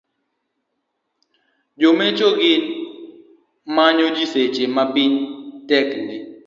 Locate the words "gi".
2.39-2.53